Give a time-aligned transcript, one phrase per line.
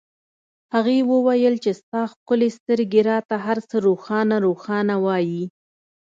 [0.73, 5.43] هغې وویل چې ستا ښکلې سترګې راته هرڅه روښانه روښانه وایي